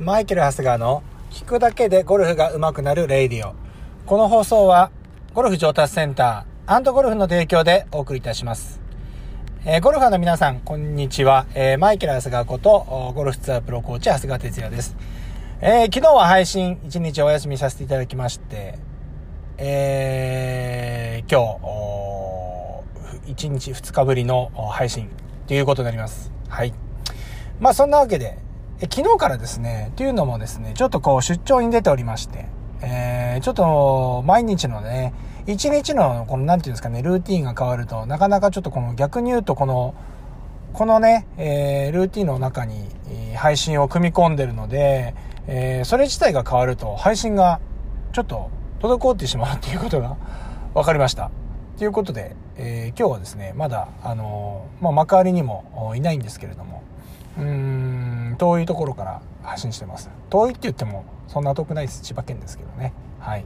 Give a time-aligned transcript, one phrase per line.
[0.00, 3.54] マイケル・ハスガーの聞くだけでゴルフが上手くなる radio。
[4.06, 4.90] この放送は
[5.34, 8.80] ゴルフ上達センターゴルフの提供でお送りいたします。
[9.66, 11.44] えー、ゴルファーの皆さん、こんにちは。
[11.54, 14.96] えー、マイケル・ハスガーこと、ゴルフツアープロコーチ、長谷川哲也です。
[15.60, 18.78] えー、昨日は配信1日お休みさせていただきまして、
[19.58, 21.60] えー、今
[23.26, 25.10] 日、1日2日ぶりの配信
[25.46, 26.32] ということになります。
[26.48, 26.72] はい。
[27.58, 28.38] まあそんなわけで、
[28.82, 32.46] え昨日からですね、というのもですね、ちょっとこう出張に出ておりまして、
[32.80, 35.12] えー、ちょっと毎日のね、
[35.46, 39.94] 一日のこの何て言うんですかね、ルーティンが変わると、なかなかちょっとこの逆に言うとこの、
[40.72, 42.88] このね、えー、ルーティンの中に、
[43.36, 45.14] 配信を組み込んでるので、
[45.46, 47.60] えー、それ自体が変わると配信が
[48.12, 50.16] ちょっと滞ってしまうっていうことが
[50.74, 51.30] 分かりました。
[51.78, 56.82] ということで、えー、今日はですね、まだ、あの、まあ、幕張にもいないんですけれども、
[57.38, 60.10] うん、遠いところから発信してます。
[60.30, 62.02] 遠いって言っても、そんな遠くないです。
[62.02, 62.92] 千葉県ですけどね。
[63.18, 63.44] はい。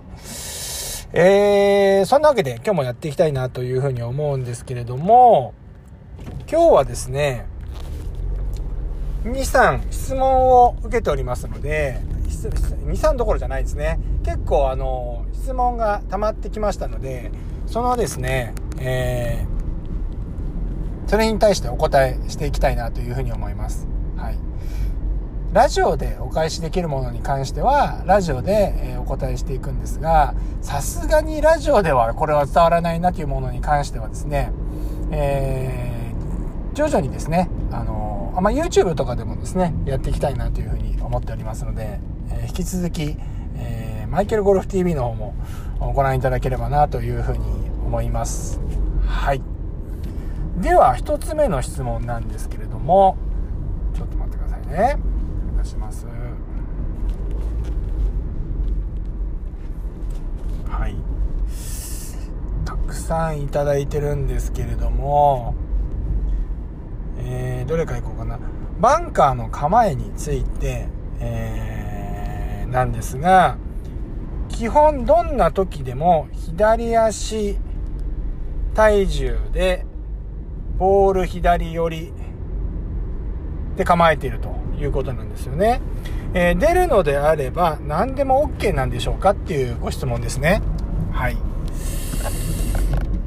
[1.13, 5.55] えー、そんなわけで今日もやっていきたいなというふうに思うんですけれども、
[6.51, 7.47] 今日はですね、
[9.25, 14.01] 2、3質問を受けておりますので、2、3どころじゃないですね。
[14.25, 17.31] 結構あの、質問が溜まってきましたので、
[17.67, 19.54] そのですね、えー
[21.07, 23.87] それに対してお答えしていきたいなというふうに思います。
[24.17, 24.39] はい。
[25.53, 34.51] ラジオでお返しできるものに関しては、ラジオで、お答えしていくんですが、さすがにラジオではこれは伝わらないなというものに関してはですね、
[35.13, 43.17] えー、徐々にですね、あの、まあ、YouTube とかでもですね、やっていきたいなというふうに思っておりますので、え、引き続き、
[43.57, 45.35] えマイケルゴルフ TV の方も
[45.95, 47.45] ご覧いただければなというふうに
[47.87, 48.61] 思います。
[49.07, 49.54] はい。
[50.61, 53.17] では1つ目の質問なんですけれども
[53.95, 54.99] ちょっと待ってくださいね。
[55.59, 56.07] 出します。
[60.69, 60.97] はい。
[62.65, 65.55] たくさんいただいてるんですけれども
[67.19, 68.39] えー、どれかいこうかな。
[68.81, 70.89] バンカーの構えについて、
[71.21, 73.57] えー、なんですが
[74.49, 77.57] 基本どんな時でも左足
[78.75, 79.87] 体重で
[80.79, 82.13] ボール左寄り
[83.77, 84.49] で構えていると
[84.79, 85.81] いうことなんですよね。
[86.35, 90.63] えー、出るのであれば何でも OK なんでしょうかっていうご質問ですね。
[91.13, 91.37] はい。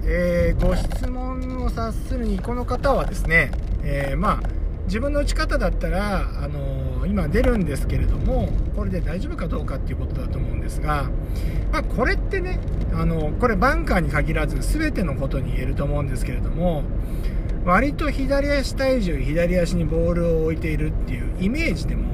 [0.03, 3.51] えー、ご質問を察するにこの方はですね、
[3.83, 11.09] えー、まあ自分の打ち方だったら、あのー、今出るんですけれどもこれで大丈夫かどうかっていうことだと思うんですが、
[11.71, 12.59] まあ、これってね、
[12.93, 16.83] あのこれバンカーに限らず全てのことに言えると思うんですけれども
[17.67, 22.13] 割と左足体重左足にボールを置いているっていうイメージでも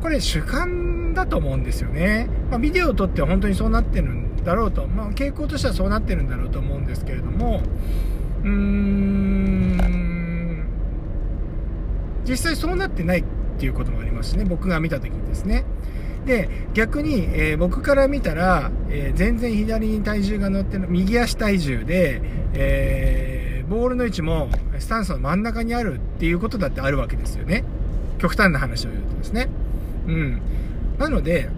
[0.00, 7.60] これ主観だと思うんですよね、まあ、ビデオを撮って本当にそうなってるんだろうと、まあ、傾向としてはそうなってるんだろうと思うんですけれども
[8.44, 9.84] うーん
[12.24, 13.24] 実際そうなってないっ
[13.58, 15.64] ていうこともありますしね僕が見た時にですね。
[16.24, 22.22] で逆に、えー、僕から見たら、えー、全然左に体重が乗ってる右足体重で、
[22.54, 23.33] えー
[23.68, 24.48] ボールの位置も
[24.78, 27.64] スタンスの真ん中にあるっていうことだってあるわけですよね。
[28.18, 29.48] 極端な話を言うとですね。
[30.06, 30.40] うん。
[30.98, 31.48] なので、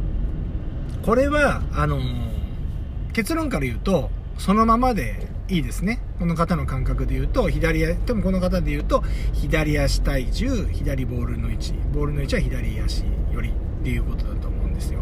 [1.04, 6.00] これは、あのー、結論から言うと、そのままでいいですね。
[6.18, 9.02] この方の感覚で言うと、左足、でもこの方で言うと、
[9.32, 13.52] 左足体重、左ボールの位置、ボールの位置は左足よりっ
[13.84, 15.00] ていうことだと思うんですよ。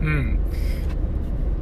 [0.00, 0.38] うん。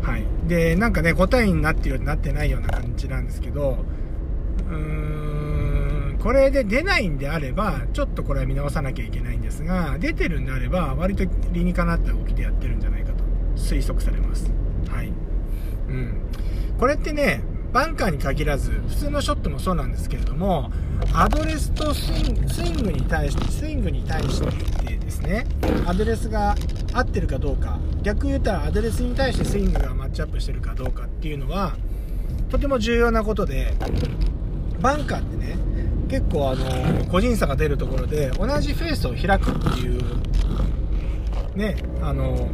[0.03, 0.25] はい。
[0.49, 3.85] で、なんかね、答えになってるようになってないような感じなんですけど、
[4.69, 13.25] うーん、これで出ないんであれば、ちょっとこれは見直さなきゃいけないんですが、出てるんであれば、割と理にかなった動きでやってるんじゃないかと
[13.57, 14.51] 推測されます。
[14.89, 15.13] はい。
[15.89, 16.15] うん。
[16.79, 20.71] これってね、バンカーに限らず、普通のショットもそうなんですけれども、
[21.13, 24.41] アドレスとスイングに対して、スイングに対し
[24.87, 25.45] てですね、
[25.85, 26.55] アドレスが
[26.93, 31.77] 合ってるかどうか、逆言ったらアドレスに対してスイングがマッチアップしてるかどうかっていうのは、
[32.49, 33.75] とても重要なことで、
[34.85, 35.57] バンカーってね
[36.11, 42.51] 結構あの個人差が出るところで同じフェースを開くっていうねあの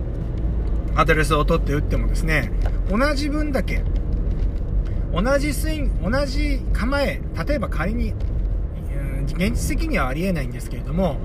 [0.95, 2.53] アドレスを取って打ってもですね
[2.89, 3.83] 同じ分だけ
[5.13, 8.15] 同じスイング同じ構え例えば仮に
[9.27, 11.17] 現実的にはありえないんですけれども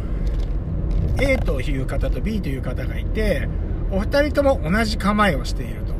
[1.22, 3.48] A という方と B という方がいて
[3.92, 5.94] お二人とも同じ構えをしていると。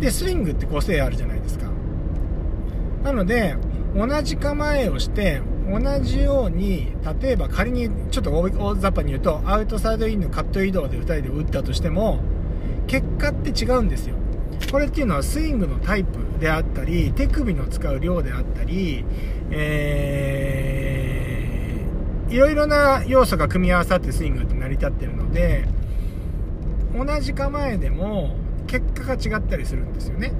[0.00, 1.69] でスイングって個性あるじゃないですか。
[3.02, 3.56] なので、
[3.94, 12.18] 同じ構えをして、同じように例えば仮にちょっと大雑把に言うとアウトサイドインのカット移動で2人で打ったとしても
[12.88, 14.16] 結果って違うんですよ。
[14.72, 19.04] これっていうのはスイングのタイプであったり手首の使う量であったり、
[19.50, 25.66] えー、いろいろな要素が組み合わさってスイングって成り立ってるので
[26.94, 28.36] 同じ構えでも
[28.66, 30.32] 結果が違ったりするんですよね。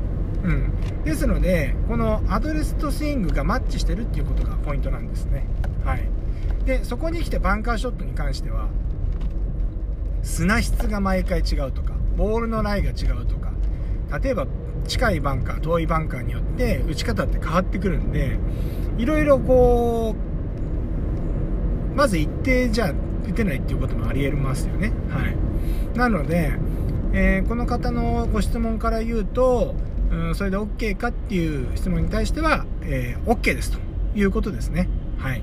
[0.45, 5.45] うん、ですのでこのアドレスとスイングがマッチしてるっていうことがポイントなんですね、
[5.85, 6.09] はい、
[6.65, 8.69] でそこに来てバンカーショットに関しては
[10.23, 13.53] 砂質が毎回違うとかボールのライが違うとか
[14.23, 14.47] 例えば
[14.87, 18.39] 近いバンカー遠いバンカーによって打ち方って変わってくるんで
[18.99, 20.15] いろいろこ
[21.93, 22.93] うまず一定じゃ
[23.29, 24.93] 打てないっていうこともありえますよね。
[25.11, 25.37] はい。
[25.97, 26.53] なので、
[27.13, 29.75] えー、この方のご質問から言うと
[30.11, 33.79] うん、それで OK かっていう質問に対しては、えー、OK ですと
[34.15, 34.89] いうことですね。
[35.19, 35.43] はい。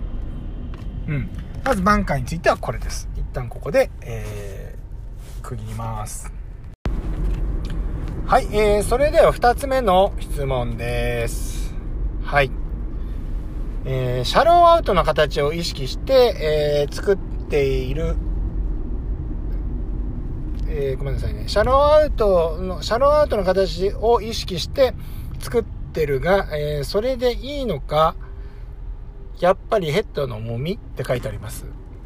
[1.08, 1.30] うん。
[1.64, 3.10] まずバンカーについてはこれです。
[3.16, 6.32] 一旦ここで、えー、区切ります。
[8.26, 11.74] はい、えー、それでは2つ目の質問です。
[12.24, 12.52] はい。
[13.86, 17.18] えー、シャローアウトの形を意識して、えー、作っ
[17.50, 18.18] ている
[20.70, 24.94] えー、ごめんなさいね、シャローアウトの、シャローアウトの形を意識して
[25.40, 28.16] 作ってるが、えー、それでいいのか、
[29.40, 31.66] やっぱりヘッドの重みって書いてあります。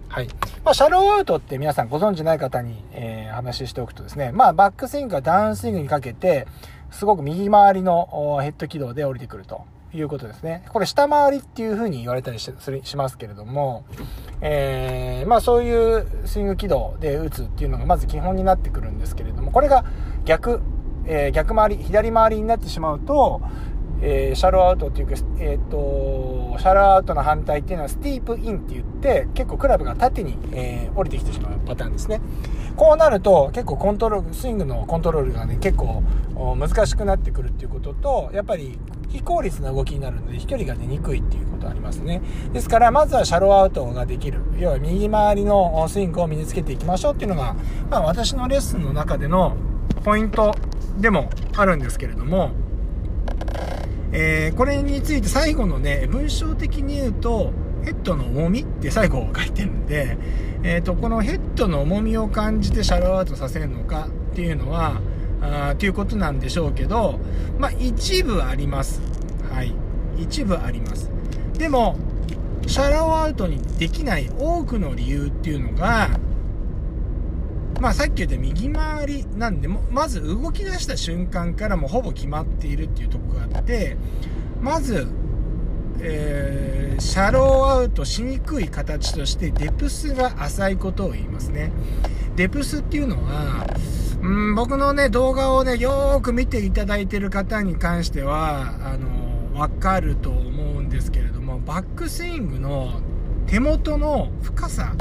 [0.09, 0.27] はい。
[0.65, 6.47] まあ、シャローアウトって皆さんご存知ない方に、えー、話しておくとですね、まあ、バックスイングからダウンスイングにかけて、
[6.91, 9.65] すごく右回りのヘッド軌道で降りてくると。
[9.93, 10.63] いうことですね。
[10.69, 12.51] これ下回りっていうふうに言われたりし
[12.95, 13.83] ますけれども、
[14.39, 19.85] えー、まあそういうスイング軌道で打つっていうのがまず基本になってくるんですけれども、これが
[20.25, 20.61] 逆、
[21.05, 23.41] えー、逆回り、左回りになってしまうと、
[24.01, 32.21] えー、 shallow out っていうか、えっ、と、 shallow out の反対っていうのは steep in って言って、結構クラブが縦に、えー、降りてきてしまうパターンですね。
[32.75, 36.01] こうなると結構コントロール、スイングのコントロールがね、結構
[36.57, 42.21] 難しくなってくるっていうことと、やっぱり非効率な動きになるので飛距離が出にくいっていうことありますね。
[42.53, 44.39] ですから、まずは shallow out ができる。
[44.57, 47.55] 要は右回りのスイングを身につけていきましょうっていうのが、
[47.89, 49.55] まあ私のレッスンの中での
[50.03, 50.55] ポイント
[50.97, 52.51] でもあるんですけれども、
[54.13, 57.51] えー、これについて最後のね、文章的に言うと、
[57.83, 60.17] ヘッドの重みって最後書いてるんで、
[60.63, 65.01] えっ、ー、と、このヘッドの重みを感じてシャローアウトさせるのかっていうのは、
[65.41, 67.19] あということなんでしょうけど、
[67.57, 69.01] まあ、一部あります。
[69.51, 69.73] はい。
[70.17, 71.09] 一部あります。
[71.57, 71.97] でも、
[72.67, 76.09] シャラーアウトにできない多くの理由っていうのが、
[77.81, 83.97] まあさっき言った右回りなんで、まず動き出した瞬間からもほぼ決まっているっていうとこがあって、
[84.61, 85.07] まず、
[85.99, 91.71] えー、シャローアウトしにくい形としてデプスが浅いことを言いますね。
[92.35, 93.65] デプスっていうのは、
[94.21, 103.01] うん、僕のね、動画をね、よーく見ていただいてる方に関しては、あの、わかると思うんですけれども、バックスイングの
[103.47, 104.93] 手元の深さ、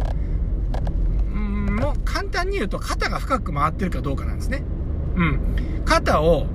[1.80, 4.62] も簡単に言うと肩が深く回ってるかどうかなんですね。
[5.16, 5.40] うん。
[5.84, 6.46] 肩を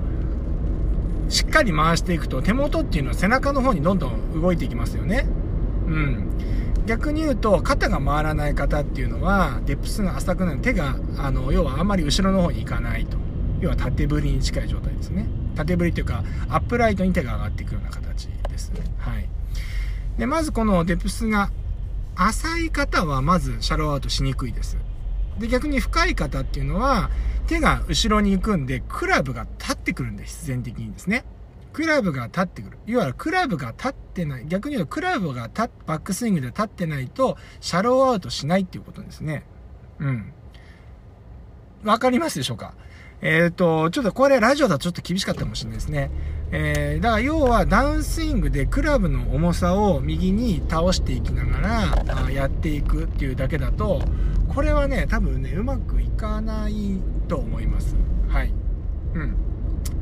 [1.28, 5.26] しっかり回していくと手元っていうのは背中の方にどんどん動いていきますよね。
[5.86, 6.26] うん。
[6.86, 13.18] 逆に言うと肩が回らない方っていうのはデップスが浅くなる手があの要はあんまり後ろの方に行かないと
[13.60, 19.28] 要は縦振りに近い状態ですね縦振りというかアップライトに手が上がっていくような形ですねはい
[20.16, 21.50] でまずこのデップスが
[22.14, 24.78] 浅い方はまずシャローアウトしにくいです
[25.38, 27.10] で逆に深い方っていうのは
[27.46, 31.24] 手が後ろに行くんでクラブが立ってくるんで必然的にですね
[31.72, 32.78] クラブが立ってくる。
[32.86, 34.46] 要はクラブが立ってない。
[34.46, 35.50] 逆に言うとクラブが
[35.84, 39.44] バックスイングで立ってないと、シャローアウトしないっていうことですね。
[39.98, 40.32] うん。
[41.84, 42.72] わかりますでしょうか？
[43.20, 46.10] えっ、ー、と、ちょっとこれラジオだとちょっと厳しかったかもしれないですね。
[46.52, 54.00] えー、だから要はダウンスイングでクラブの重さを右に倒していきながらやっていくっていうだけだと、
[54.48, 57.96] これはね、多分ね、うまくいかないと思います。
[58.28, 58.52] はい。
[59.14, 59.36] うん。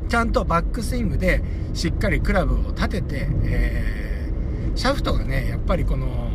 [0.07, 1.41] ちゃんとバックスイングで
[1.73, 6.29] しっかりクラブを立てて、えー、シャフトがね、やっぱりこの、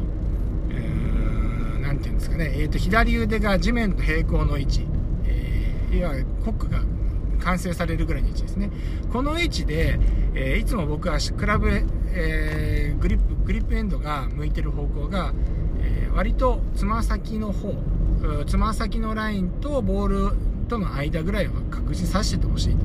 [1.81, 4.87] 何て言うんですかね、えーと、左腕が地面と平行の位置、
[5.25, 6.81] えー、いわゆるコックが
[7.41, 8.71] 完成されるぐらいの位置ですね。
[9.13, 9.99] この位置で、
[10.35, 11.83] えー、いつも僕はクラブ、
[12.13, 15.33] えー、グリップ、グリップエンドが向いてる方向が、
[15.81, 17.75] えー、割とつま先の方、
[18.47, 20.37] つま先のラインとボール
[20.71, 22.77] との間ぐらいは確実に刺しててほしい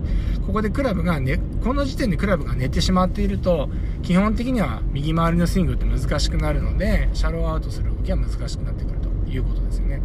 [0.45, 3.69] ここでクラブが、ね、この時点でクラブが寝てしまっていると
[4.01, 10.01] 基本的には右回りのスイングって難しくなるのでシャローアウトする動きは難しくなってくるということですよね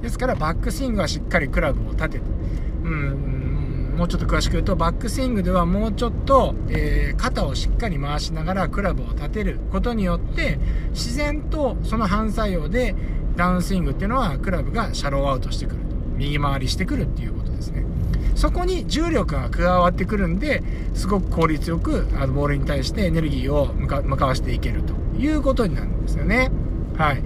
[0.00, 2.24] ですからバックスイングはしっかりクラブを立てて
[2.84, 3.39] うん
[3.96, 10.58] もうちょっと詳しく言うとバックスイングではもうちょっと、えー、肩をしっかり回しながらクラブを立てることによって
[10.90, 12.94] 自然とその反作用で
[13.36, 15.78] ダウンスイングっていうのはクラブがシャローアウトしてくる
[16.16, 17.84] 右回りしてくるっていうことですね。
[18.34, 20.62] そこに重力が加わってくるんで
[20.94, 26.50] すごく効率よくあのボールに対してエネルギーを向かわしていけるということになるんですよね。
[26.96, 27.22] はい。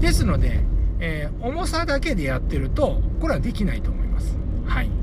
[0.00, 0.60] ですので、
[1.00, 4.36] えー、重さだけでやってるとこれはできないと思います。
[4.66, 4.97] はい。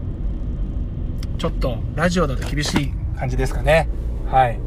[1.37, 3.87] ちょっとラジオだと厳しい感じですかね
[4.29, 4.59] はい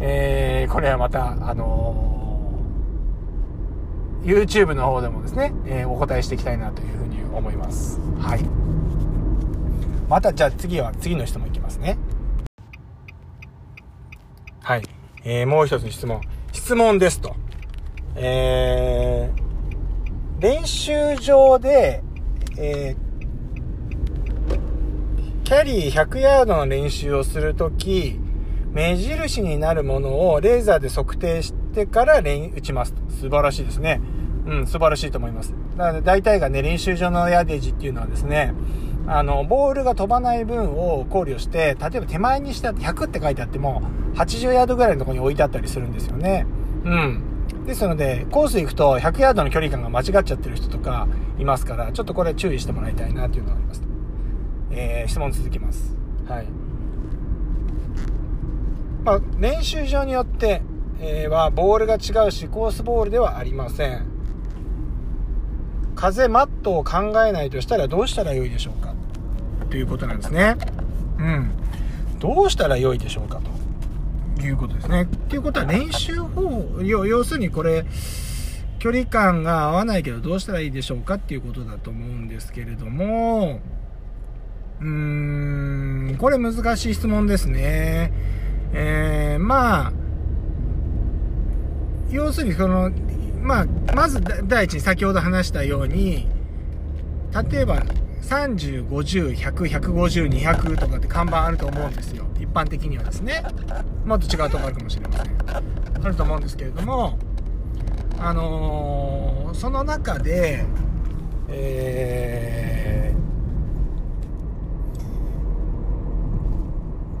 [0.00, 2.08] えー、これはまたあのー
[4.22, 7.98] YouTube の方でもですね、えー、お答えしていきたいなというふうに思います。
[8.18, 8.44] はい。
[10.08, 11.98] また、じゃあ次は、次の質問いきますね。
[14.62, 14.82] はい。
[15.24, 16.20] えー、もう一つの質問。
[16.52, 17.36] 質問ですと。
[18.16, 22.02] えー、練習場で、
[22.58, 23.07] えー、
[25.48, 28.20] キャリー100ヤードの練習をするとき、
[28.74, 32.92] 目印になるものをレーザーで測定してから打ちます。
[33.08, 33.98] 素晴らしいですね。
[34.44, 35.54] うん、素晴らしいと思います。
[35.78, 38.52] だから大体がね、練習場のヤデージっていうのはですね、
[39.06, 43.80] あの、ボールが飛ばない分を考慮して、例えば手前にしたって100って書いてあっても、
[44.16, 46.44] 80ヤードぐらいのとこに置いてあったりするんですよね。
[46.84, 47.22] うん。
[47.64, 53.88] ですので、コース行くと100ヤードの距離感が間違っちゃってる人とかいますから、ちょっとこれ注意してもらいたいなというのがあります。
[54.70, 55.96] えー、質問続きます。
[56.28, 56.46] はい。
[59.04, 60.62] まあ、練習場によって、
[61.00, 64.06] えー、はボールが違うし、コースボールではありません。
[65.94, 68.94] 風マットを考えないとしたらどうしたらよいでしょうか？
[69.70, 70.56] ということなんですね。
[71.18, 71.50] うん。
[72.18, 73.40] どうしたらよいでしょうか？
[74.36, 75.02] ということですね。
[75.02, 77.84] っていうことは練習法、要するにこれ、
[78.78, 81.14] 距離感が合わないけどどうしたらいいでしょうか？
[81.14, 83.60] っていうことだと思うんですけれども、
[84.80, 88.12] うーん、これ難しい質問ですね。
[88.72, 89.92] えー、まあ、
[92.10, 92.90] 要するにその、
[93.40, 96.28] まあ、まず第一に先ほど話したように、
[97.50, 97.82] 例えば
[98.22, 102.26] 30、50、100、150、200とかって看板あると思うんですよ。
[102.38, 103.42] 一般的にはですね。
[104.04, 105.36] もっと違うとこあるかもしれません。
[106.04, 107.18] あると思うんですけれども、
[108.18, 110.64] あのー、その中で、
[111.48, 112.87] えー、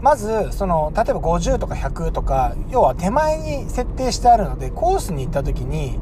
[0.00, 5.98] まず、その、例えば50とか100とか、要は手前に設定してあるので、コースに行った時に、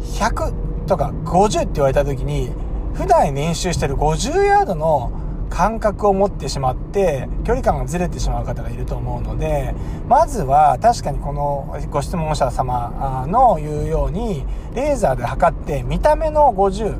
[0.00, 2.50] 100とか50って言われた時に、
[2.94, 5.12] 普段練習してる50ヤードの
[5.50, 9.74] 感覚を持ってしまって距離感がずれてしまう方がいると思うので
[10.08, 16.96] まずは確かにこのご質問者様の言うようにレーザーで測って見た目の50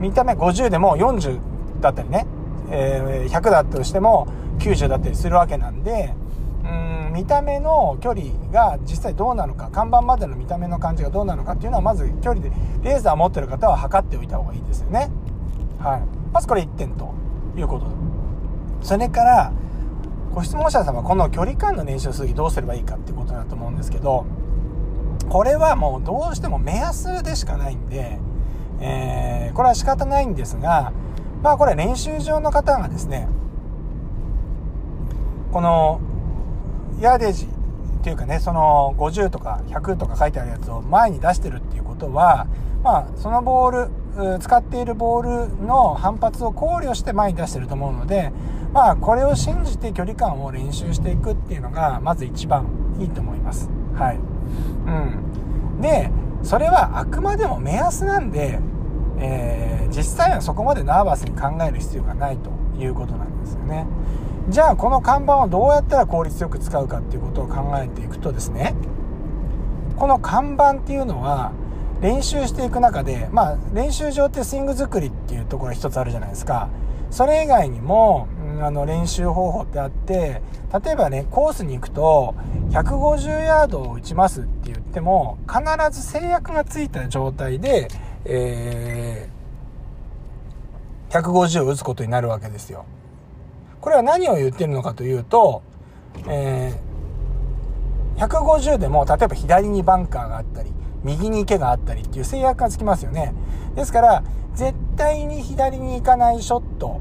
[0.00, 1.38] 見た目50でも40
[1.80, 2.26] だったりね、
[2.70, 4.26] えー、100だとしても
[4.58, 6.14] 90だったりするわけなんで
[6.64, 12.50] うん見た目の距離が実際どうなのか看板までの見た目の感じがどうなのかっていうのはまず距離で
[12.82, 15.10] レーザー持ってる方は測っておいた方がいいですよね。
[15.78, 16.02] はい。
[16.32, 17.14] まずこれ1点と
[17.56, 17.86] いうこと
[18.82, 19.52] それから
[20.34, 24.26] ご質問者様この距離感の燃焼数どうすればいいかっていうことだと思うんですけど
[25.30, 28.18] これはもうどうしても目安でしかないんで、
[28.80, 30.92] えー、これは仕方ないんですが
[31.46, 33.28] まあこれ練習場の方がですね
[35.52, 36.00] この
[36.98, 37.48] ヤーデージっ
[38.02, 42.48] ていうかねその50とか100とか書いてあるやつを前に出してるっていうことは
[42.82, 43.88] まあそのボー
[44.34, 48.32] ル使っているボールの反発を考慮して前に出してると思うので
[48.72, 52.66] まあこれを信じて距離感を練習していくっていうのがまず一番
[52.98, 53.70] いいと思います。
[53.94, 54.16] はい。
[54.16, 55.80] うん。
[55.80, 56.10] で
[56.42, 58.58] それはあくまでも目安なんで、
[59.18, 63.86] えー、実際はそこまでナーバスに考える必要がないということなんですよね。
[64.48, 68.74] じゃあこの看板をどうやったら効率よく使うかっていうことを考えていくとですね。
[69.96, 71.52] この看板っていうのは
[72.00, 76.68] 練習していく中でまあ練習場ってスイング作りっていうところ一つあるじゃないですか。
[77.10, 80.42] それ以外にも、うん、あの練習方法ってあって
[80.84, 82.34] 例えばねコースに行くと
[82.70, 87.88] 150ヤードを打ちますって言っても必ず制約がついた状態で、
[88.28, 92.84] えー、150を打つことになるわけですよ
[93.80, 95.62] これは何を言ってるのかというと、
[96.28, 100.72] えー、150でも例えば左にバンカーがあったり
[101.04, 103.34] 右に池があったりっていう制約がつきますよね
[103.76, 104.24] ですから
[104.56, 106.98] 絶対に左に行かないショット、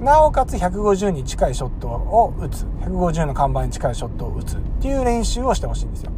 [0.00, 2.64] なおかつ150に近いショットを打つ。
[2.64, 6.12] 150の看板に近いショットを打つっていう練習をしてほしいんですよ。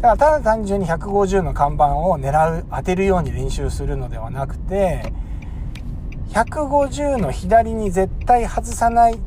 [0.00, 5.12] だからただ単純に150の看板を狙う、当てるように練習するのではなくて、
[6.28, 9.18] 150の左に絶対外さない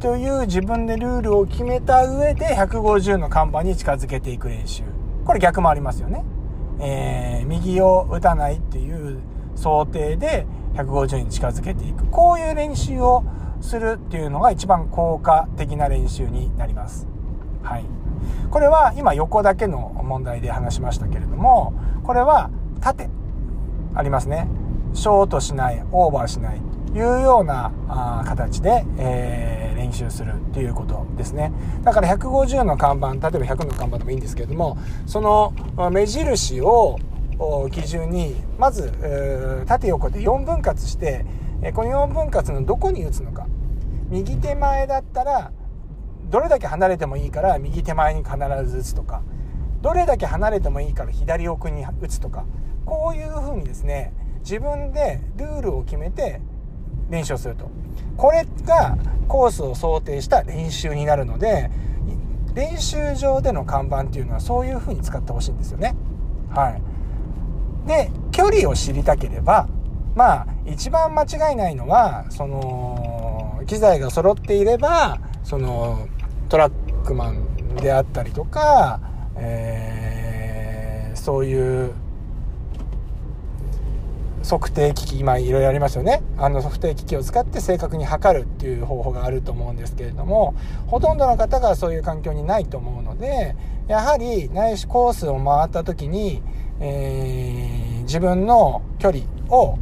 [0.00, 4.82] という自分でルールを決めた上で150の看板に近づけていく練習。
[5.24, 6.24] これ逆もありますよね。
[6.80, 9.20] えー、右を打たないっていう
[9.54, 12.04] 想定で150に近づけていく。
[12.06, 13.22] こういう練習を
[13.60, 17.06] するっていうのが一番効果的な練習になります。
[17.62, 18.03] はい。
[18.54, 23.10] これは今横だけの問題で話しましたけれども、これは縦
[23.96, 24.46] ありますね。
[24.92, 31.52] ショートしない、オーバーしないというようなあ形で、えー、練習するっていうことですね。
[31.82, 35.52] だから150の看板、例えば100の看板でもいいんですけれども、その
[35.90, 37.00] 目印を
[37.72, 41.26] 基準にまず縦横で4分割して
[41.74, 43.48] この4分割のどこに打つのか
[44.10, 45.50] 右手前だったら
[46.30, 49.22] どれだけ離れてもいいから右手前に必ず打つとか
[49.82, 52.44] どれだけ離れてもいいから左奥に打つとか
[52.84, 56.40] こういうふうにですね自分でルールを決めて
[57.08, 57.70] 練習をすると。
[58.16, 58.96] これが
[59.28, 61.70] コースを想定した練習になるので
[62.54, 65.96] 練習場での看板っていうのはそういうふうに使ってほしいんですよね。
[66.50, 66.94] はい。
[67.88, 69.68] で、距離を知りたければ、
[70.14, 76.06] まあ、一番間違いないのは、その、機材が揃っていれば、その、
[76.48, 79.00] トラックマンであったりとか、
[79.36, 81.92] えー、そういう、
[84.44, 86.22] 測定機器、今いろいろありますよね。
[86.36, 90.54] あの測定機器を使って正確に測るっていう方法があると思うんですけれども、
[90.86, 93.56] ほとんどの方がそういう環境にないと思うので、
[93.88, 96.42] やはり内視コースを回った時に、
[96.78, 99.78] えー、自分の距離を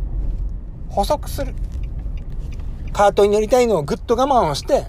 [0.89, 1.55] 補足する。
[2.93, 4.87] カートに乗りたいのをぐっと我慢をして、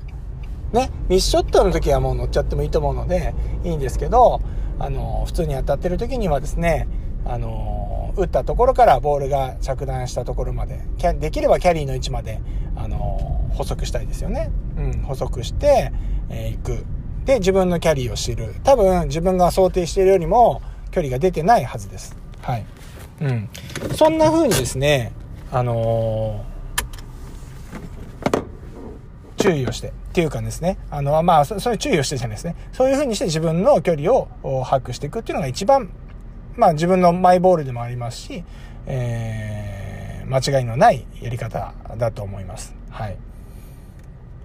[0.73, 4.41] ね、ミスショットの時はもう乗っちゃってもいいと思うので、いいんですけど、
[4.79, 6.87] あの、普通に当たってる時にはですね、
[7.25, 10.81] あの、打ったところからボールが着弾したところまで、
[11.19, 12.41] できればキャリーの位置まで、
[12.75, 12.97] あの、
[13.53, 14.51] 補足したいですよね。
[14.77, 15.91] うん、補足して、
[16.29, 16.85] えー、行く。
[17.25, 18.55] で、自分のキャリーを知る。
[18.63, 22.15] 多分、自分が想定しているよりも、距離が出てないはずです。
[22.41, 22.65] はい。
[23.21, 23.49] うん。
[23.95, 25.11] そんな風にですね、
[25.51, 32.55] あのー、注意をして、っていうかですね、あの、まあ、そういう注意をしてじゃないですね。
[32.71, 35.89] そういう風にして自分の距離を把握していくっていうのが一番、
[36.55, 38.43] まあ自分のマイボールでもありますし、
[38.85, 42.75] えー、間違いのないやり方だと思います。
[42.91, 43.17] はい。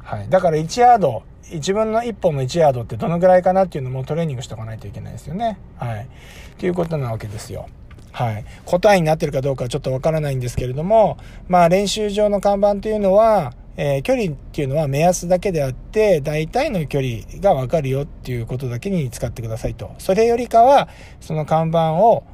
[0.03, 0.31] はい。
[0.31, 5.59] だから1ヤード、自分の1本の1ヤードってどのぐらいかなっていうのもトレーニングしておかないといけないですよね。
[5.77, 6.09] はい。
[6.57, 7.69] ということなわけですよ。
[8.13, 8.45] はい。
[8.65, 19.95] 答えになってるかどうかはちょっとわからないんですけれども、まあ練習場の看板というのは、えー、距離っていうのは目安だけであって、大体の距離がわかるよっていうことだけに使ってくださいと。
[19.99, 20.89] それよりかは、
[21.21, 22.25] その看板を、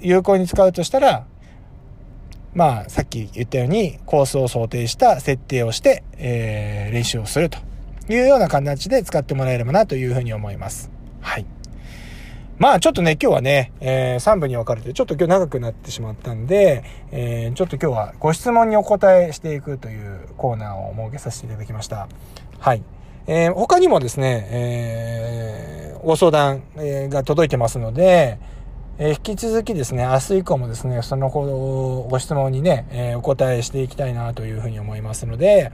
[0.00, 1.24] 有効に使うとしたら、
[2.52, 7.58] まあ、さっき言ったように、コースを想定した設定をして、えー、練習をすると
[8.08, 10.90] いうような形で使ってもらえればなというふうに思います。
[11.20, 11.46] はい。
[12.58, 22.08] まあちょっとね、今日はね、えー、3部に分かれて、ちょっと今日長くなってしまったんで、えー、ちょっと今日はご質問にお答えしていくというコーナーを設けさせていただきました。
[22.58, 22.82] はい。
[23.26, 28.38] えー、他にもですね、えー、ご相談、が届いてますので、
[28.98, 35.72] え、引き続きですね、明日以降もですね、そのご質問にね、え、お答えしていきたいなというふうに思いますので、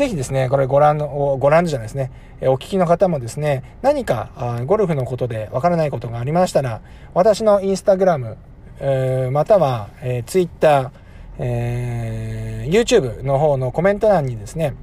[0.00, 2.10] ぜひですね、これご覧の、ご覧じゃないですね、
[2.40, 4.30] お聞きの方もですね、何か
[4.64, 6.80] ゴルフのことでわからないことがありましたら、
[7.12, 8.38] 私のインスタグラム、
[9.30, 10.90] または、えー、ツイッター、
[11.38, 14.74] えー、YouTube の方のコメント欄にですね、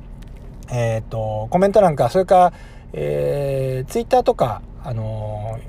[0.71, 2.53] えっ、と、コメント欄か、それか、
[2.93, 5.59] えー、ツイッターとか、あの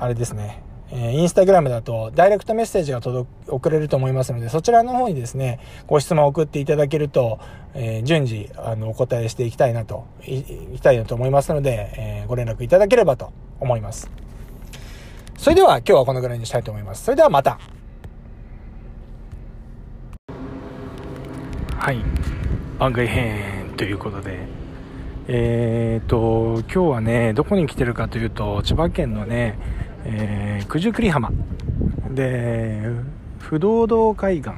[0.00, 7.38] あれですね、えインスタグラムだとダイレクトメッセージが届送れると思いますので、そちらの方にですね、ご質問を送っていただけると、
[7.74, 14.10] えー、順次、あの、お答えしていきたいなと、いきたいなと思いますので、えー、ご連絡いただければと思います。
[15.36, 17.04] それでは今日はこのぐらいにしたいと思います。
[17.04, 17.58] それではまた。
[21.78, 22.02] はい。
[22.78, 24.38] 番外編ということで、
[25.28, 29.58] えー、っと、今日はね、どこに来てるかというと、千葉県のね、
[30.10, 31.30] えー、九十九里浜。
[32.10, 32.90] で
[33.38, 34.52] 不動堂海岸。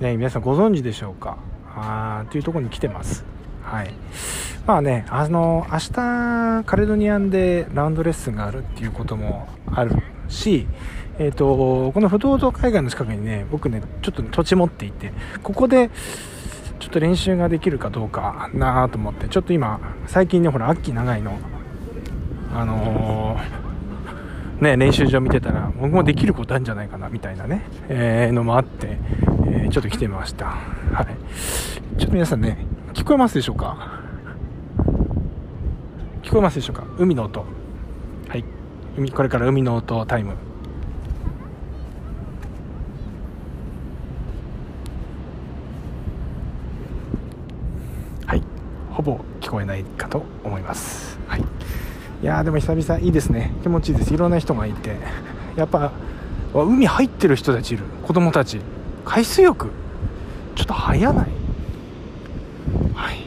[0.00, 1.38] ね皆さんご存知でしょうか？
[1.74, 3.24] あというとこに来てます。
[3.62, 3.94] はい。
[4.66, 9.92] まあねあの明日カレドニアンでラウンドレッスンがあるっていうこともある
[10.28, 10.66] し、
[11.18, 15.88] えっ、と、この不動堂海岸の近くにね、僕ね、ちょっと土地持っていて、ここで、
[16.78, 21.38] ちょっと練習ができるかどうかなと思って、ちょっと今、最近ね、ほら、秋長いの、
[22.58, 28.96] あのー、ね、練習場見てたら、僕もできることあるんじゃないかな、みたいなね、えー、のもあって、
[29.46, 30.46] えー、ちょっと来てみました。
[30.46, 31.06] はい。
[31.98, 34.00] ちょっと皆さんね、聞こえますでしょうか？
[36.22, 36.84] 聞こえますでしょうか？
[36.98, 37.44] 海の音。
[38.28, 38.44] はい。
[38.96, 40.32] 海、これから海の音タイム。
[48.90, 51.15] ほぼ聞こえないかと思います。
[52.22, 53.52] い、やでも久々いいですね。
[53.62, 54.14] 気持ちいいです。
[54.14, 54.96] いろんな人がいて。
[55.56, 55.92] やっぱ
[56.54, 57.84] 海入ってる人たちいる。
[58.06, 58.60] 子供たち。
[59.04, 59.70] 海水浴。
[60.54, 61.26] ちょっと早ない。
[62.94, 63.18] はい。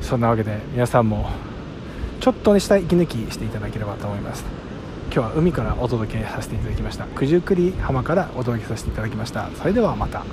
[0.00, 1.28] そんなわけで皆さんも
[2.20, 4.44] ちょっとねした息抜きしていただければと思います。
[5.12, 7.06] 今日は海からお届けさせていただきました。
[7.14, 9.48] 九十九里浜からお届けさせていただきました。
[9.56, 10.24] それではまた。